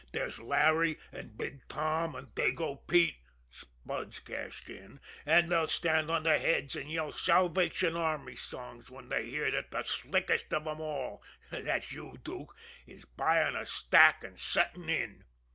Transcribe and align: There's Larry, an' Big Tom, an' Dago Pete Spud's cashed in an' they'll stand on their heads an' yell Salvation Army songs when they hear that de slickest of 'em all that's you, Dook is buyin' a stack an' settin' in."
There's 0.13 0.39
Larry, 0.39 0.97
an' 1.11 1.35
Big 1.37 1.67
Tom, 1.67 2.15
an' 2.15 2.31
Dago 2.33 2.87
Pete 2.87 3.17
Spud's 3.51 4.19
cashed 4.19 4.67
in 4.67 4.99
an' 5.27 5.45
they'll 5.45 5.67
stand 5.67 6.09
on 6.09 6.23
their 6.23 6.39
heads 6.39 6.75
an' 6.75 6.89
yell 6.89 7.11
Salvation 7.11 7.95
Army 7.95 8.35
songs 8.35 8.89
when 8.89 9.09
they 9.09 9.27
hear 9.27 9.51
that 9.51 9.69
de 9.69 9.83
slickest 9.83 10.51
of 10.55 10.65
'em 10.65 10.81
all 10.81 11.21
that's 11.51 11.91
you, 11.91 12.17
Dook 12.23 12.57
is 12.87 13.05
buyin' 13.05 13.55
a 13.55 13.63
stack 13.67 14.23
an' 14.23 14.37
settin' 14.37 14.89
in." 14.89 15.23